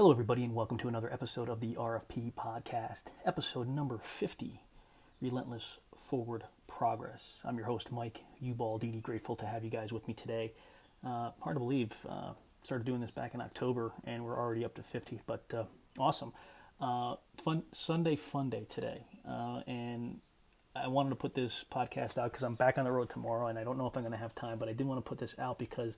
[0.00, 4.62] Hello, everybody, and welcome to another episode of the RFP podcast, episode number 50
[5.20, 7.34] Relentless Forward Progress.
[7.44, 9.02] I'm your host, Mike Ubaldini.
[9.02, 10.52] Grateful to have you guys with me today.
[11.04, 12.30] Uh, hard to believe, uh,
[12.62, 15.64] started doing this back in October, and we're already up to 50, but uh,
[15.98, 16.32] awesome.
[16.80, 20.22] Uh, fun Sunday fun day today, uh, and
[20.74, 23.58] I wanted to put this podcast out because I'm back on the road tomorrow, and
[23.58, 25.18] I don't know if I'm going to have time, but I did want to put
[25.18, 25.92] this out because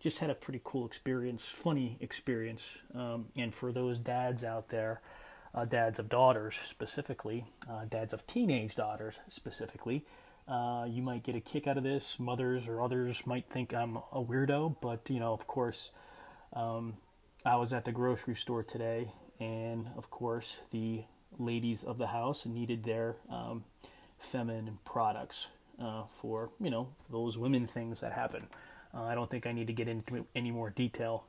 [0.00, 2.62] just had a pretty cool experience, funny experience.
[2.94, 5.00] Um, and for those dads out there,
[5.54, 10.04] uh, dads of daughters specifically, uh, dads of teenage daughters specifically,
[10.48, 12.20] uh, you might get a kick out of this.
[12.20, 15.90] Mothers or others might think I'm a weirdo, but you know, of course,
[16.52, 16.94] um,
[17.44, 19.08] I was at the grocery store today,
[19.40, 21.04] and of course, the
[21.38, 23.64] ladies of the house needed their um,
[24.18, 25.48] feminine products
[25.80, 28.46] uh, for you know those women things that happen.
[28.94, 31.24] Uh, I don't think I need to get into any more detail,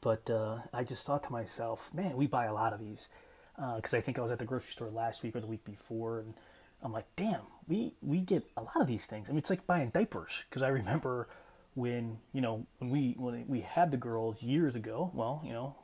[0.00, 3.08] but uh, I just thought to myself, man, we buy a lot of these
[3.56, 5.64] because uh, I think I was at the grocery store last week or the week
[5.64, 6.34] before, and
[6.82, 9.28] I'm like, damn, we we get a lot of these things.
[9.28, 11.28] I mean, it's like buying diapers because I remember
[11.74, 15.10] when you know when we when we had the girls years ago.
[15.14, 15.76] Well, you know,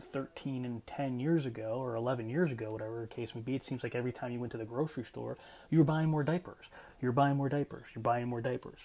[0.00, 3.64] 13 and 10 years ago or 11 years ago, whatever the case may be, it
[3.64, 5.36] seems like every time you went to the grocery store,
[5.70, 6.66] you were buying more diapers.
[7.00, 7.84] You're buying more diapers.
[7.94, 8.80] You're buying more diapers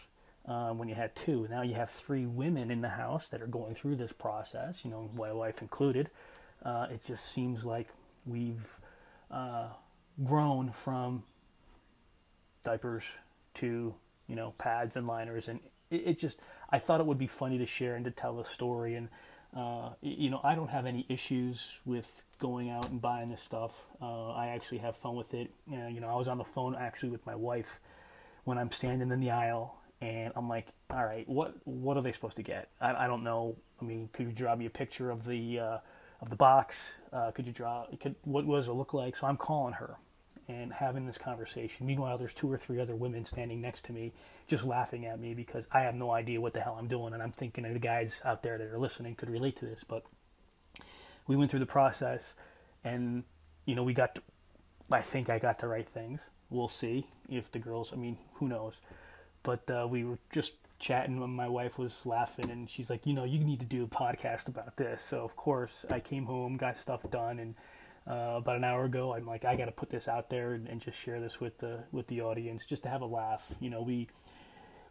[0.47, 1.47] uh, when you had two.
[1.49, 4.91] Now you have three women in the house that are going through this process, you
[4.91, 6.09] know, my wife included.
[6.63, 7.87] Uh, it just seems like
[8.25, 8.79] we've
[9.31, 9.67] uh,
[10.23, 11.23] grown from
[12.63, 13.05] diapers
[13.55, 13.93] to,
[14.27, 15.47] you know, pads and liners.
[15.47, 15.59] And
[15.89, 18.45] it, it, just, I thought it would be funny to share and to tell a
[18.45, 18.95] story.
[18.95, 19.09] And,
[19.55, 23.85] uh, you know, I don't have any issues with going out and buying this stuff.
[24.01, 25.51] Uh, I actually have fun with it.
[25.69, 27.79] you know, I was on the phone actually with my wife
[28.43, 32.11] when I'm standing in the aisle and I'm like, all right, what what are they
[32.11, 32.69] supposed to get?
[32.79, 33.55] I, I don't know.
[33.81, 35.77] I mean, could you draw me a picture of the uh,
[36.21, 36.93] of the box?
[37.11, 37.85] Uh, could you draw?
[37.99, 39.15] Could what, what does it look like?
[39.15, 39.97] So I'm calling her
[40.47, 41.85] and having this conversation.
[41.85, 44.13] Meanwhile, there's two or three other women standing next to me,
[44.47, 47.21] just laughing at me because I have no idea what the hell I'm doing, and
[47.21, 49.83] I'm thinking the guys out there that are listening could relate to this.
[49.83, 50.03] But
[51.27, 52.33] we went through the process,
[52.83, 53.23] and
[53.65, 54.15] you know, we got.
[54.15, 54.21] To,
[54.91, 56.21] I think I got the right things.
[56.49, 57.93] We'll see if the girls.
[57.93, 58.79] I mean, who knows?
[59.49, 63.13] But uh, we were just chatting when my wife was laughing and she's like, you
[63.13, 65.01] know, you need to do a podcast about this.
[65.01, 67.55] So of course I came home, got stuff done, and
[68.07, 70.67] uh, about an hour ago, I'm like, I got to put this out there and,
[70.67, 73.55] and, just share this with the with the audience, just to have a laugh.
[73.59, 74.07] You know, we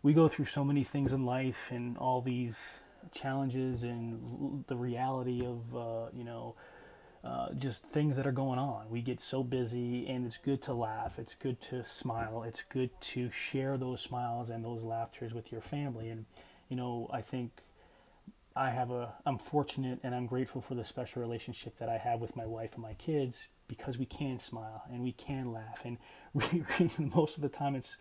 [0.03, 2.59] we go through so many things in life and all these
[3.13, 6.57] challenges and the reality of uh, you know
[7.25, 8.89] uh, just things that are going on.
[8.91, 11.19] We get so busy, and it's good to laugh.
[11.19, 12.45] It's good to smile.
[12.47, 16.11] It's good to share those smiles and those laughters with your family.
[16.11, 16.27] And
[16.69, 17.63] you know, I think
[18.55, 19.15] I have a.
[19.27, 22.75] I'm fortunate and I'm grateful for the special relationship that I have with my wife
[22.75, 25.83] and my kids because we can smile and we can laugh.
[25.85, 25.99] And
[26.33, 26.65] we,
[26.99, 27.97] most of the time, it's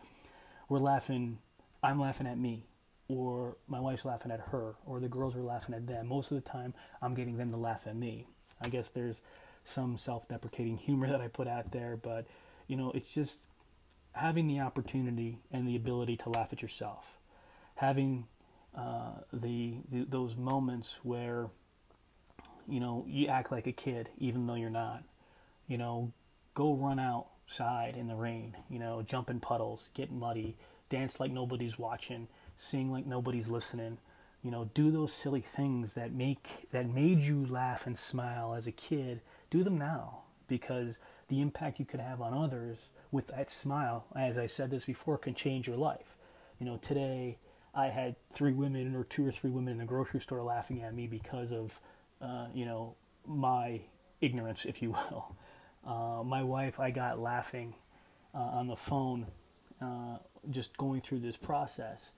[0.70, 1.40] we're laughing.
[1.82, 2.64] I'm laughing at me,
[3.08, 6.08] or my wife's laughing at her, or the girls are laughing at them.
[6.08, 8.28] Most of the time, I'm getting them to laugh at me
[8.62, 9.22] I guess there's
[9.64, 12.26] some self-deprecating humor that I put out there, but
[12.68, 13.40] you know, it's just
[14.14, 17.18] having the opportunity and the ability to laugh at yourself,
[17.76, 18.26] having
[18.76, 21.48] uh, the, the those moments where
[22.68, 25.04] you know you act like a kid even though you're not.
[25.68, 26.14] You know,
[26.54, 28.56] go run outside in the rain.
[28.70, 30.56] You know, jump in puddles, get muddy,
[30.90, 33.98] dance like nobody's watching, sing like nobody's listening
[34.44, 38.68] you know do those silly things that make that made you laugh and smile as
[38.68, 40.20] a kid do them now.
[40.48, 44.86] Because the impact you could have on others with that smile as i said this
[44.86, 46.16] before can change your life.
[46.60, 47.38] You know today
[47.76, 50.94] i had three women or two or three women in the grocery store laughing at
[50.94, 51.80] me because of
[52.22, 53.82] uh, you know my
[54.22, 55.36] ignorance if you will.
[55.86, 57.74] Uh, my wife i got laughing
[58.34, 59.26] uh, on the phone
[59.82, 60.18] uh,
[60.50, 62.12] just going through this process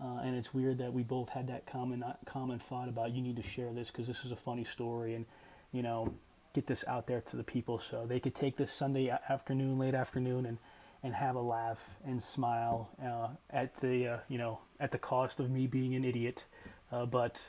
[0.00, 3.22] uh, and it's weird that we both had that common uh, common thought about you
[3.22, 5.24] need to share this because this is a funny story and
[5.72, 6.12] you know
[6.52, 9.94] get this out there to the people so they could take this Sunday afternoon, late
[9.94, 10.58] afternoon, and
[11.02, 15.38] and have a laugh and smile uh, at the uh, you know at the cost
[15.38, 16.44] of me being an idiot,
[16.90, 17.46] uh, but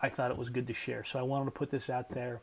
[0.00, 1.04] I thought it was good to share.
[1.04, 2.40] So I wanted to put this out there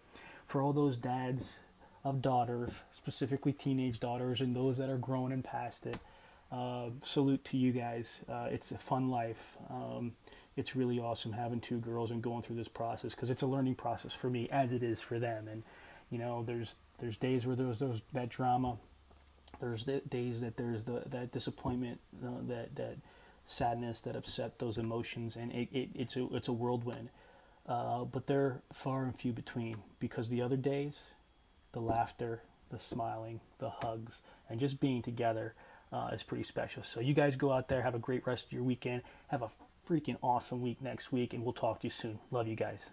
[0.48, 1.58] for all those dads
[2.06, 5.98] of daughters, specifically teenage daughters, and those that are grown and past it
[6.52, 8.22] uh, salute to you guys.
[8.30, 9.58] Uh, it's a fun life.
[9.70, 10.14] Um,
[10.58, 13.76] it's really awesome having two girls and going through this process because it's a learning
[13.76, 15.48] process for me as it is for them.
[15.48, 15.64] And
[16.12, 18.78] you know, there's there's days where there's those that drama.
[19.60, 22.98] There's the days that there's the that disappointment, uh, that that
[23.48, 27.10] sadness, that upset, those emotions, and it, it it's a it's a whirlwind.
[27.68, 30.94] uh, but they're far and few between because the other days,
[31.74, 32.42] the laughter,
[32.72, 35.54] the smiling, the hugs, and just being together
[35.92, 36.84] uh, is pretty special.
[36.84, 39.50] So you guys go out there, have a great rest of your weekend, have a
[39.88, 42.20] freaking awesome week next week, and we'll talk to you soon.
[42.32, 42.86] Love you guys.